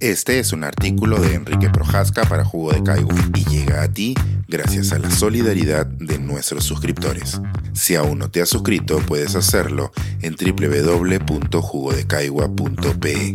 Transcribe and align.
Este 0.00 0.38
es 0.38 0.54
un 0.54 0.64
artículo 0.64 1.20
de 1.20 1.34
Enrique 1.34 1.68
Projaska 1.68 2.24
para 2.24 2.42
Jugo 2.42 2.72
de 2.72 2.82
Caigua 2.82 3.14
y 3.36 3.44
llega 3.50 3.82
a 3.82 3.92
ti 3.92 4.14
gracias 4.48 4.92
a 4.92 4.98
la 4.98 5.10
solidaridad 5.10 5.84
de 5.84 6.18
nuestros 6.18 6.64
suscriptores. 6.64 7.42
Si 7.74 7.96
aún 7.96 8.18
no 8.18 8.30
te 8.30 8.40
has 8.40 8.48
suscrito, 8.48 8.98
puedes 9.06 9.36
hacerlo 9.36 9.92
en 10.22 10.36
www.jugodecaigua.pe. 10.36 13.34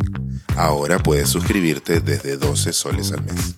Ahora 0.57 0.97
puedes 0.97 1.29
suscribirte 1.29 1.99
desde 1.99 2.35
12 2.35 2.73
soles 2.73 3.11
al 3.11 3.23
mes. 3.25 3.57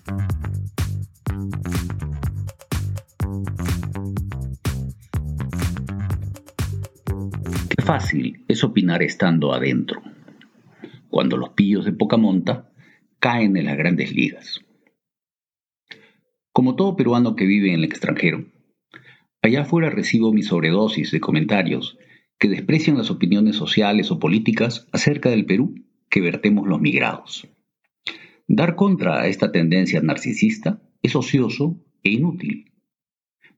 Qué 7.69 7.81
fácil 7.81 8.43
es 8.49 8.65
opinar 8.65 9.01
estando 9.01 9.53
adentro. 9.53 10.01
Cuando 11.09 11.37
los 11.37 11.51
pillos 11.51 11.85
de 11.85 11.93
poca 11.93 12.17
monta 12.17 12.67
caen 13.19 13.57
en 13.57 13.65
las 13.65 13.77
grandes 13.77 14.13
ligas. 14.13 14.61
Como 16.51 16.75
todo 16.75 16.95
peruano 16.95 17.35
que 17.35 17.45
vive 17.45 17.69
en 17.69 17.75
el 17.75 17.83
extranjero, 17.83 18.45
allá 19.41 19.61
afuera 19.61 19.89
recibo 19.89 20.33
mi 20.33 20.43
sobredosis 20.43 21.11
de 21.11 21.19
comentarios 21.19 21.97
que 22.39 22.49
desprecian 22.49 22.97
las 22.97 23.11
opiniones 23.11 23.55
sociales 23.55 24.11
o 24.11 24.19
políticas 24.19 24.87
acerca 24.91 25.29
del 25.29 25.45
Perú 25.45 25.75
que 26.09 26.21
vertemos 26.21 26.67
los 26.67 26.79
migrados. 26.79 27.47
Dar 28.47 28.75
contra 28.75 29.21
a 29.21 29.27
esta 29.27 29.51
tendencia 29.51 30.01
narcisista 30.01 30.81
es 31.01 31.15
ocioso 31.15 31.83
e 32.03 32.11
inútil, 32.11 32.71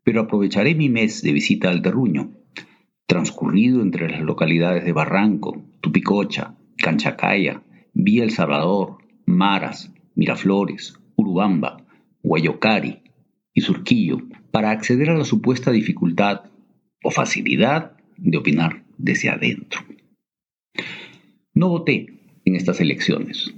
pero 0.03 0.21
aprovecharé 0.21 0.75
mi 0.75 0.89
mes 0.89 1.21
de 1.21 1.33
visita 1.33 1.69
al 1.69 1.81
terruño, 1.81 2.31
transcurrido 3.05 3.81
entre 3.81 4.09
las 4.09 4.21
localidades 4.21 4.85
de 4.85 4.94
Barranco, 4.94 5.63
Tupicocha, 5.81 6.55
Canchacaya, 6.77 7.63
Vía 7.94 8.23
El 8.23 8.31
Salvador, 8.31 8.98
Maras, 9.29 9.93
Miraflores, 10.15 10.99
Urubamba, 11.15 11.85
Guayocari 12.23 13.03
y 13.53 13.61
Surquillo 13.61 14.17
para 14.52 14.72
acceder 14.72 15.11
a 15.11 15.17
la 15.17 15.23
supuesta 15.23 15.72
dificultad 15.72 16.45
o 17.03 17.11
facilidad 17.11 17.95
de 18.17 18.38
opinar 18.38 18.83
desde 18.97 19.30
adentro. 19.30 19.81
No 21.53 21.69
voté 21.69 22.07
en 22.44 22.55
estas 22.55 22.81
elecciones. 22.81 23.53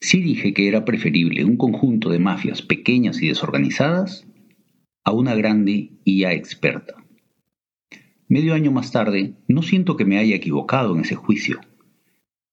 Sí 0.00 0.22
dije 0.22 0.54
que 0.54 0.66
era 0.66 0.86
preferible 0.86 1.44
un 1.44 1.58
conjunto 1.58 2.08
de 2.08 2.18
mafias 2.18 2.62
pequeñas 2.62 3.20
y 3.20 3.28
desorganizadas 3.28 4.26
a 5.04 5.12
una 5.12 5.34
grande 5.34 5.90
y 6.04 6.20
ya 6.20 6.32
experta. 6.32 6.94
Medio 8.28 8.54
año 8.54 8.72
más 8.72 8.92
tarde, 8.92 9.34
no 9.46 9.60
siento 9.62 9.96
que 9.96 10.06
me 10.06 10.18
haya 10.18 10.34
equivocado 10.34 10.94
en 10.94 11.02
ese 11.02 11.14
juicio, 11.14 11.60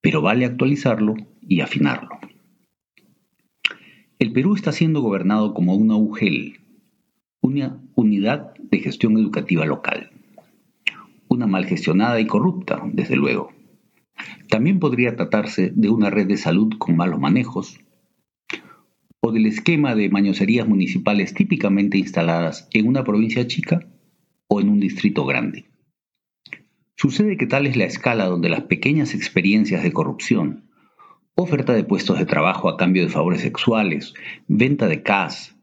pero 0.02 0.22
vale 0.22 0.46
actualizarlo 0.46 1.16
y 1.42 1.62
afinarlo. 1.62 2.20
El 4.24 4.32
Perú 4.32 4.56
está 4.56 4.72
siendo 4.72 5.02
gobernado 5.02 5.54
como 5.54 5.76
una 5.76 5.98
UGEL, 5.98 6.62
una 7.42 7.84
unidad 7.94 8.54
de 8.56 8.80
gestión 8.80 9.18
educativa 9.18 9.66
local. 9.66 10.12
Una 11.28 11.46
mal 11.46 11.66
gestionada 11.66 12.22
y 12.22 12.26
corrupta, 12.26 12.82
desde 12.94 13.18
luego. 13.18 13.52
También 14.48 14.80
podría 14.80 15.18
tratarse 15.18 15.74
de 15.76 15.90
una 15.90 16.10
red 16.10 16.26
de 16.28 16.38
salud 16.38 16.72
con 16.78 16.96
malos 16.96 17.20
manejos, 17.20 17.82
o 19.20 19.34
del 19.34 19.46
esquema 19.46 19.94
de 19.94 20.08
mañoserías 20.08 20.70
municipales 20.70 21.34
típicamente 21.34 21.98
instaladas 21.98 22.70
en 22.72 22.88
una 22.88 23.04
provincia 23.04 23.46
chica 23.46 23.86
o 24.48 24.62
en 24.62 24.70
un 24.70 24.80
distrito 24.80 25.26
grande. 25.26 25.66
Sucede 26.96 27.36
que 27.36 27.46
tal 27.46 27.68
es 27.68 27.76
la 27.76 27.84
escala 27.84 28.28
donde 28.28 28.48
las 28.48 28.62
pequeñas 28.62 29.16
experiencias 29.16 29.84
de 29.84 29.92
corrupción 29.92 30.70
oferta 31.36 31.74
de 31.74 31.84
puestos 31.84 32.20
de 32.20 32.26
trabajo 32.26 32.70
a 32.70 32.78
cambio 32.78 33.04
de 33.04 33.10
favores 33.10 33.42
sexuales, 33.42 34.14
venta 34.48 34.88
de 34.88 35.02
CAS, 35.02 35.56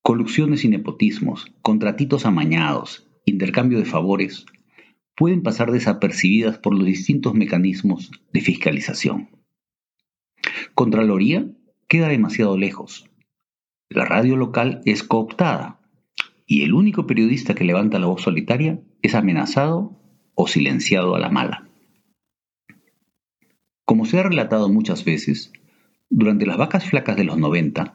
colusiones 0.00 0.64
y 0.64 0.68
nepotismos, 0.68 1.52
contratitos 1.60 2.24
amañados, 2.24 3.08
intercambio 3.26 3.78
de 3.78 3.84
favores, 3.84 4.46
pueden 5.14 5.42
pasar 5.42 5.70
desapercibidas 5.70 6.58
por 6.58 6.74
los 6.74 6.86
distintos 6.86 7.34
mecanismos 7.34 8.10
de 8.32 8.40
fiscalización. 8.40 9.28
Contraloría 10.74 11.46
queda 11.88 12.08
demasiado 12.08 12.56
lejos. 12.56 13.08
La 13.90 14.06
radio 14.06 14.36
local 14.36 14.80
es 14.86 15.02
cooptada 15.02 15.80
y 16.46 16.62
el 16.62 16.72
único 16.72 17.06
periodista 17.06 17.54
que 17.54 17.64
levanta 17.64 17.98
la 17.98 18.06
voz 18.06 18.22
solitaria 18.22 18.80
es 19.02 19.14
amenazado 19.14 20.00
o 20.34 20.48
silenciado 20.48 21.14
a 21.14 21.20
la 21.20 21.28
mala. 21.28 21.68
Como 23.92 24.06
se 24.06 24.18
ha 24.18 24.22
relatado 24.22 24.70
muchas 24.70 25.04
veces, 25.04 25.52
durante 26.08 26.46
las 26.46 26.56
vacas 26.56 26.86
flacas 26.86 27.14
de 27.14 27.24
los 27.24 27.36
90, 27.36 27.94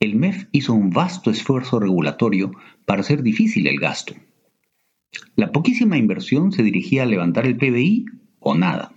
el 0.00 0.16
MEF 0.16 0.48
hizo 0.50 0.74
un 0.74 0.90
vasto 0.90 1.30
esfuerzo 1.30 1.78
regulatorio 1.78 2.50
para 2.84 3.02
hacer 3.02 3.22
difícil 3.22 3.68
el 3.68 3.78
gasto. 3.78 4.16
La 5.36 5.52
poquísima 5.52 5.96
inversión 5.96 6.50
se 6.50 6.64
dirigía 6.64 7.04
a 7.04 7.06
levantar 7.06 7.46
el 7.46 7.56
PBI 7.56 8.06
o 8.40 8.56
nada. 8.56 8.92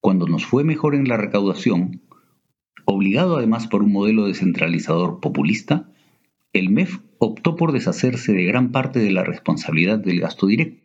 Cuando 0.00 0.26
nos 0.26 0.46
fue 0.46 0.64
mejor 0.64 0.94
en 0.94 1.06
la 1.06 1.18
recaudación, 1.18 2.00
obligado 2.86 3.36
además 3.36 3.66
por 3.66 3.82
un 3.82 3.92
modelo 3.92 4.24
descentralizador 4.26 5.20
populista, 5.20 5.90
el 6.54 6.70
MEF 6.70 7.00
optó 7.18 7.54
por 7.56 7.72
deshacerse 7.72 8.32
de 8.32 8.46
gran 8.46 8.72
parte 8.72 8.98
de 8.98 9.10
la 9.10 9.24
responsabilidad 9.24 9.98
del 9.98 10.20
gasto 10.20 10.46
directo, 10.46 10.82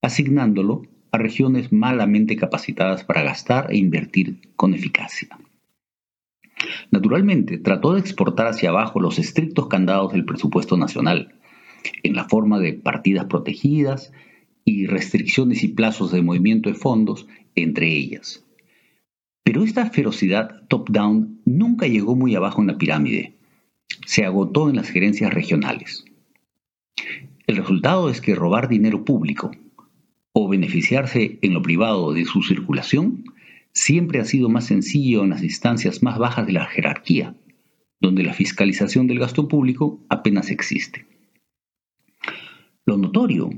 asignándolo 0.00 0.93
a 1.14 1.18
regiones 1.18 1.72
malamente 1.72 2.34
capacitadas 2.34 3.04
para 3.04 3.22
gastar 3.22 3.70
e 3.70 3.76
invertir 3.76 4.40
con 4.56 4.74
eficacia. 4.74 5.28
Naturalmente, 6.90 7.58
trató 7.58 7.94
de 7.94 8.00
exportar 8.00 8.48
hacia 8.48 8.70
abajo 8.70 8.98
los 8.98 9.20
estrictos 9.20 9.68
candados 9.68 10.12
del 10.12 10.24
presupuesto 10.24 10.76
nacional, 10.76 11.34
en 12.02 12.16
la 12.16 12.28
forma 12.28 12.58
de 12.58 12.72
partidas 12.72 13.26
protegidas 13.26 14.12
y 14.64 14.86
restricciones 14.86 15.62
y 15.62 15.68
plazos 15.68 16.10
de 16.10 16.22
movimiento 16.22 16.68
de 16.68 16.74
fondos 16.74 17.28
entre 17.54 17.86
ellas. 17.86 18.44
Pero 19.44 19.62
esta 19.62 19.90
ferocidad 19.90 20.66
top-down 20.66 21.40
nunca 21.44 21.86
llegó 21.86 22.16
muy 22.16 22.34
abajo 22.34 22.60
en 22.60 22.66
la 22.66 22.78
pirámide. 22.78 23.34
Se 24.04 24.24
agotó 24.24 24.68
en 24.68 24.76
las 24.76 24.88
gerencias 24.88 25.32
regionales. 25.32 26.04
El 27.46 27.56
resultado 27.56 28.10
es 28.10 28.20
que 28.20 28.34
robar 28.34 28.68
dinero 28.68 29.04
público, 29.04 29.52
o 30.36 30.48
beneficiarse 30.48 31.38
en 31.42 31.54
lo 31.54 31.62
privado 31.62 32.12
de 32.12 32.24
su 32.24 32.42
circulación 32.42 33.24
siempre 33.72 34.20
ha 34.20 34.24
sido 34.24 34.48
más 34.48 34.66
sencillo 34.66 35.22
en 35.22 35.30
las 35.30 35.42
instancias 35.42 36.02
más 36.02 36.18
bajas 36.18 36.46
de 36.46 36.52
la 36.52 36.66
jerarquía, 36.66 37.36
donde 38.00 38.24
la 38.24 38.34
fiscalización 38.34 39.06
del 39.06 39.20
gasto 39.20 39.46
público 39.48 40.04
apenas 40.08 40.50
existe. 40.50 41.06
Lo 42.84 42.98
notorio 42.98 43.50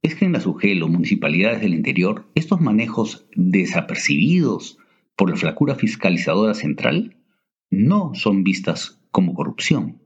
es 0.00 0.14
que 0.14 0.24
en 0.24 0.32
las 0.32 0.46
UGEL 0.46 0.82
o 0.84 0.88
municipalidades 0.88 1.60
del 1.60 1.74
interior, 1.74 2.30
estos 2.36 2.60
manejos 2.60 3.26
desapercibidos 3.34 4.78
por 5.16 5.28
la 5.28 5.36
flacura 5.36 5.74
fiscalizadora 5.74 6.54
central 6.54 7.16
no 7.68 8.14
son 8.14 8.44
vistas 8.44 9.00
como 9.10 9.34
corrupción, 9.34 10.02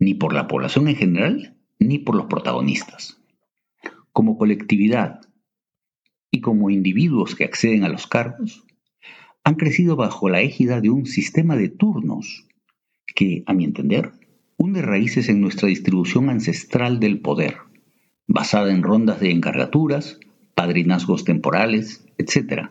ni 0.00 0.14
por 0.14 0.34
la 0.34 0.48
población 0.48 0.88
en 0.88 0.96
general, 0.96 1.56
ni 1.78 1.98
por 1.98 2.16
los 2.16 2.26
protagonistas. 2.26 3.22
Como 4.12 4.36
colectividad, 4.36 5.20
y 6.34 6.40
como 6.40 6.68
individuos 6.68 7.36
que 7.36 7.44
acceden 7.44 7.84
a 7.84 7.88
los 7.88 8.08
cargos, 8.08 8.64
han 9.44 9.54
crecido 9.54 9.94
bajo 9.94 10.28
la 10.28 10.40
égida 10.40 10.80
de 10.80 10.90
un 10.90 11.06
sistema 11.06 11.54
de 11.54 11.68
turnos 11.68 12.44
que, 13.14 13.44
a 13.46 13.52
mi 13.52 13.62
entender, 13.62 14.10
hunde 14.56 14.82
raíces 14.82 15.28
en 15.28 15.40
nuestra 15.40 15.68
distribución 15.68 16.30
ancestral 16.30 16.98
del 16.98 17.20
poder, 17.20 17.58
basada 18.26 18.72
en 18.72 18.82
rondas 18.82 19.20
de 19.20 19.30
encargaturas, 19.30 20.18
padrinazgos 20.56 21.22
temporales, 21.22 22.04
etc. 22.18 22.70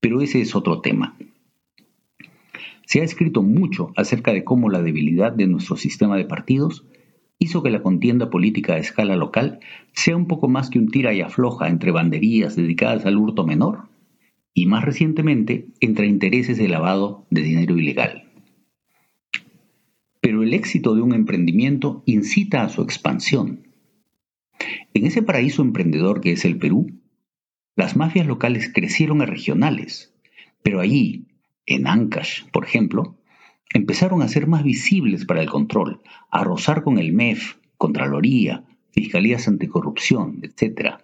Pero 0.00 0.22
ese 0.22 0.40
es 0.40 0.54
otro 0.54 0.80
tema. 0.80 1.18
Se 2.86 3.02
ha 3.02 3.04
escrito 3.04 3.42
mucho 3.42 3.92
acerca 3.94 4.32
de 4.32 4.42
cómo 4.42 4.70
la 4.70 4.80
debilidad 4.80 5.32
de 5.32 5.46
nuestro 5.46 5.76
sistema 5.76 6.16
de 6.16 6.24
partidos 6.24 6.86
hizo 7.40 7.62
que 7.62 7.70
la 7.70 7.82
contienda 7.82 8.30
política 8.30 8.74
a 8.74 8.78
escala 8.78 9.16
local 9.16 9.60
sea 9.92 10.14
un 10.14 10.28
poco 10.28 10.46
más 10.46 10.68
que 10.70 10.78
un 10.78 10.88
tira 10.88 11.12
y 11.14 11.22
afloja 11.22 11.68
entre 11.68 11.90
banderías 11.90 12.54
dedicadas 12.54 13.06
al 13.06 13.16
hurto 13.16 13.44
menor 13.44 13.88
y 14.54 14.66
más 14.66 14.84
recientemente 14.84 15.66
entre 15.80 16.06
intereses 16.06 16.58
de 16.58 16.68
lavado 16.68 17.26
de 17.30 17.42
dinero 17.42 17.78
ilegal. 17.78 18.30
Pero 20.20 20.42
el 20.42 20.52
éxito 20.52 20.94
de 20.94 21.00
un 21.00 21.14
emprendimiento 21.14 22.02
incita 22.04 22.62
a 22.62 22.68
su 22.68 22.82
expansión. 22.82 23.66
En 24.92 25.06
ese 25.06 25.22
paraíso 25.22 25.62
emprendedor 25.62 26.20
que 26.20 26.32
es 26.32 26.44
el 26.44 26.58
Perú, 26.58 27.00
las 27.74 27.96
mafias 27.96 28.26
locales 28.26 28.70
crecieron 28.70 29.22
a 29.22 29.26
regionales, 29.26 30.12
pero 30.62 30.80
allí, 30.80 31.28
en 31.64 31.86
Ancash, 31.86 32.44
por 32.52 32.64
ejemplo, 32.64 33.16
empezaron 33.72 34.22
a 34.22 34.28
ser 34.28 34.46
más 34.46 34.64
visibles 34.64 35.24
para 35.24 35.42
el 35.42 35.48
control, 35.48 36.00
a 36.30 36.44
rozar 36.44 36.82
con 36.82 36.98
el 36.98 37.12
MEF, 37.12 37.56
Contraloría, 37.76 38.64
Fiscalías 38.90 39.48
Anticorrupción, 39.48 40.40
etc. 40.42 40.96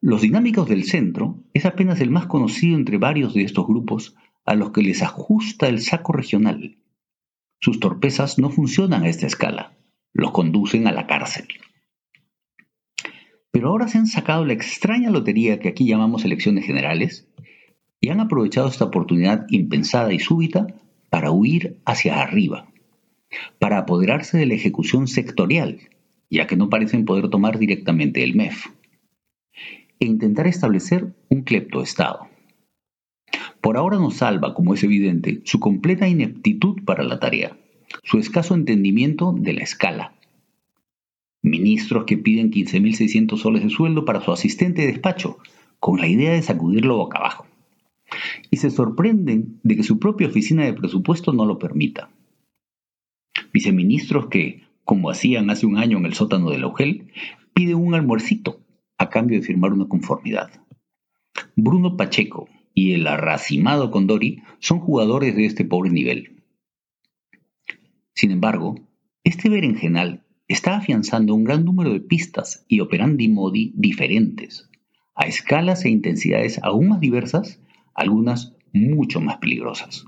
Los 0.00 0.22
dinámicos 0.22 0.68
del 0.68 0.84
centro 0.84 1.38
es 1.54 1.64
apenas 1.64 2.00
el 2.00 2.10
más 2.10 2.26
conocido 2.26 2.76
entre 2.76 2.98
varios 2.98 3.34
de 3.34 3.42
estos 3.42 3.66
grupos 3.66 4.16
a 4.44 4.54
los 4.54 4.72
que 4.72 4.82
les 4.82 5.02
ajusta 5.02 5.68
el 5.68 5.80
saco 5.80 6.12
regional. 6.12 6.78
Sus 7.60 7.78
torpezas 7.78 8.38
no 8.38 8.50
funcionan 8.50 9.04
a 9.04 9.08
esta 9.08 9.26
escala, 9.26 9.78
los 10.12 10.32
conducen 10.32 10.88
a 10.88 10.92
la 10.92 11.06
cárcel. 11.06 11.46
Pero 13.52 13.68
ahora 13.68 13.86
se 13.86 13.98
han 13.98 14.06
sacado 14.08 14.44
la 14.44 14.54
extraña 14.54 15.10
lotería 15.10 15.60
que 15.60 15.68
aquí 15.68 15.86
llamamos 15.86 16.24
elecciones 16.24 16.66
generales 16.66 17.28
y 18.00 18.08
han 18.08 18.18
aprovechado 18.18 18.66
esta 18.66 18.86
oportunidad 18.86 19.46
impensada 19.50 20.12
y 20.12 20.18
súbita 20.18 20.66
para 21.12 21.30
huir 21.30 21.76
hacia 21.84 22.22
arriba, 22.22 22.72
para 23.58 23.76
apoderarse 23.76 24.38
de 24.38 24.46
la 24.46 24.54
ejecución 24.54 25.06
sectorial, 25.06 25.78
ya 26.30 26.46
que 26.46 26.56
no 26.56 26.70
parecen 26.70 27.04
poder 27.04 27.28
tomar 27.28 27.58
directamente 27.58 28.24
el 28.24 28.34
MEF, 28.34 28.68
e 30.00 30.06
intentar 30.06 30.46
establecer 30.46 31.12
un 31.28 31.42
cleptoestado. 31.42 32.28
Por 33.60 33.76
ahora 33.76 33.98
nos 33.98 34.14
salva, 34.16 34.54
como 34.54 34.72
es 34.72 34.82
evidente, 34.84 35.42
su 35.44 35.60
completa 35.60 36.08
ineptitud 36.08 36.82
para 36.86 37.04
la 37.04 37.20
tarea, 37.20 37.58
su 38.04 38.18
escaso 38.18 38.54
entendimiento 38.54 39.34
de 39.36 39.52
la 39.52 39.64
escala. 39.64 40.14
Ministros 41.42 42.04
que 42.06 42.16
piden 42.16 42.50
15.600 42.50 43.36
soles 43.36 43.62
de 43.62 43.68
sueldo 43.68 44.06
para 44.06 44.22
su 44.22 44.32
asistente 44.32 44.80
de 44.80 44.92
despacho, 44.92 45.36
con 45.78 46.00
la 46.00 46.06
idea 46.06 46.32
de 46.32 46.40
sacudirlo 46.40 46.96
boca 46.96 47.18
abajo. 47.18 47.51
Y 48.50 48.56
se 48.56 48.70
sorprenden 48.70 49.60
de 49.62 49.76
que 49.76 49.82
su 49.82 49.98
propia 49.98 50.28
oficina 50.28 50.64
de 50.64 50.74
presupuesto 50.74 51.32
no 51.32 51.44
lo 51.44 51.58
permita. 51.58 52.10
Viceministros 53.52 54.26
que, 54.26 54.62
como 54.84 55.10
hacían 55.10 55.50
hace 55.50 55.66
un 55.66 55.76
año 55.76 55.98
en 55.98 56.06
el 56.06 56.14
sótano 56.14 56.50
de 56.50 56.58
la 56.58 56.68
UGEL, 56.68 57.12
piden 57.54 57.76
un 57.76 57.94
almuercito 57.94 58.60
a 58.98 59.10
cambio 59.10 59.38
de 59.38 59.46
firmar 59.46 59.72
una 59.72 59.88
conformidad. 59.88 60.50
Bruno 61.56 61.96
Pacheco, 61.96 62.48
y 62.74 62.92
el 62.92 63.06
arracimado 63.06 63.90
Condori 63.90 64.42
son 64.58 64.80
jugadores 64.80 65.36
de 65.36 65.44
este 65.44 65.64
pobre 65.64 65.90
nivel. 65.90 66.42
Sin 68.14 68.30
embargo, 68.30 68.76
este 69.24 69.48
berenjenal 69.48 70.24
está 70.48 70.76
afianzando 70.76 71.34
un 71.34 71.44
gran 71.44 71.64
número 71.64 71.92
de 71.92 72.00
pistas 72.00 72.64
y 72.68 72.80
operandi 72.80 73.28
modi 73.28 73.72
diferentes, 73.74 74.68
a 75.14 75.26
escalas 75.26 75.84
e 75.84 75.90
intensidades 75.90 76.60
aún 76.62 76.88
más 76.88 77.00
diversas, 77.00 77.60
algunas 77.94 78.54
mucho 78.72 79.20
más 79.20 79.38
peligrosas. 79.38 80.06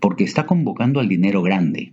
Porque 0.00 0.24
está 0.24 0.46
convocando 0.46 1.00
al 1.00 1.08
dinero 1.08 1.42
grande. 1.42 1.92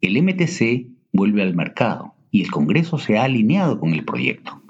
El 0.00 0.22
MTC 0.22 0.88
vuelve 1.12 1.42
al 1.42 1.54
mercado 1.54 2.14
y 2.30 2.42
el 2.42 2.50
Congreso 2.50 2.98
se 2.98 3.18
ha 3.18 3.24
alineado 3.24 3.78
con 3.78 3.92
el 3.92 4.04
proyecto. 4.04 4.62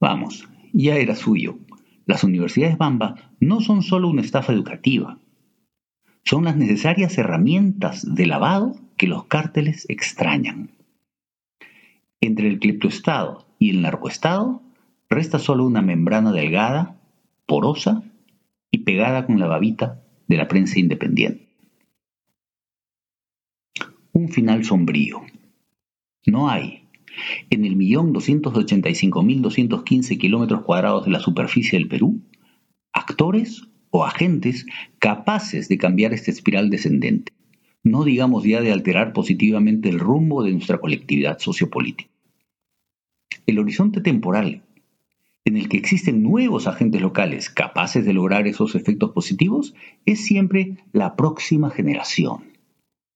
Vamos, 0.00 0.48
ya 0.72 0.96
era 0.96 1.16
suyo, 1.16 1.58
las 2.06 2.24
universidades 2.24 2.78
Bamba 2.78 3.32
no 3.40 3.60
son 3.60 3.82
solo 3.82 4.08
una 4.08 4.22
estafa 4.22 4.52
educativa, 4.52 5.18
son 6.24 6.44
las 6.44 6.56
necesarias 6.56 7.16
herramientas 7.18 8.14
de 8.14 8.26
lavado 8.26 8.76
que 8.96 9.06
los 9.06 9.24
cárteles 9.24 9.86
extrañan. 9.88 10.70
Entre 12.20 12.48
el 12.48 12.58
cleptoestado 12.58 13.46
y 13.58 13.70
el 13.70 13.82
narcoestado 13.82 14.62
resta 15.08 15.38
solo 15.38 15.64
una 15.64 15.82
membrana 15.82 16.32
delgada, 16.32 16.99
porosa 17.50 18.04
y 18.70 18.78
pegada 18.84 19.26
con 19.26 19.40
la 19.40 19.48
babita 19.48 20.04
de 20.28 20.36
la 20.36 20.46
prensa 20.46 20.78
independiente. 20.78 21.48
Un 24.12 24.28
final 24.28 24.64
sombrío. 24.64 25.22
No 26.26 26.48
hay, 26.48 26.84
en 27.50 27.64
el 27.64 27.74
millón 27.74 28.12
kilómetros 30.16 30.62
cuadrados 30.62 31.06
de 31.06 31.10
la 31.10 31.18
superficie 31.18 31.76
del 31.76 31.88
Perú, 31.88 32.20
actores 32.92 33.66
o 33.90 34.04
agentes 34.04 34.64
capaces 35.00 35.68
de 35.68 35.76
cambiar 35.76 36.12
esta 36.12 36.30
espiral 36.30 36.70
descendente, 36.70 37.32
no 37.82 38.04
digamos 38.04 38.44
ya 38.44 38.60
de 38.60 38.70
alterar 38.70 39.12
positivamente 39.12 39.88
el 39.88 39.98
rumbo 39.98 40.44
de 40.44 40.52
nuestra 40.52 40.78
colectividad 40.78 41.40
sociopolítica. 41.40 42.12
El 43.44 43.58
horizonte 43.58 44.00
temporal 44.00 44.62
en 45.44 45.56
el 45.56 45.68
que 45.68 45.76
existen 45.76 46.22
nuevos 46.22 46.66
agentes 46.66 47.00
locales 47.00 47.50
capaces 47.50 48.04
de 48.04 48.12
lograr 48.12 48.46
esos 48.46 48.74
efectos 48.74 49.10
positivos 49.12 49.74
es 50.06 50.24
siempre 50.24 50.78
la 50.92 51.16
próxima 51.16 51.70
generación, 51.70 52.52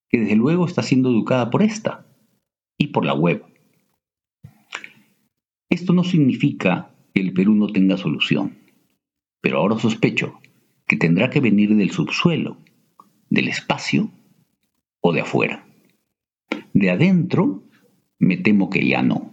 que 0.08 0.20
desde 0.20 0.36
luego 0.36 0.66
está 0.66 0.82
siendo 0.82 1.10
educada 1.10 1.50
por 1.50 1.62
esta 1.62 2.06
y 2.78 2.88
por 2.88 3.04
la 3.04 3.14
web 3.14 3.44
esto 5.74 5.92
no 5.92 6.04
significa 6.04 6.94
que 7.12 7.20
el 7.20 7.32
Perú 7.32 7.56
no 7.56 7.66
tenga 7.66 7.96
solución, 7.96 8.58
pero 9.40 9.58
ahora 9.58 9.76
sospecho 9.76 10.40
que 10.86 10.96
tendrá 10.96 11.30
que 11.30 11.40
venir 11.40 11.74
del 11.74 11.90
subsuelo, 11.90 12.58
del 13.28 13.48
espacio 13.48 14.08
o 15.00 15.12
de 15.12 15.22
afuera. 15.22 15.66
De 16.74 16.90
adentro, 16.90 17.64
me 18.20 18.36
temo 18.36 18.70
que 18.70 18.86
ya 18.86 19.02
no. 19.02 19.32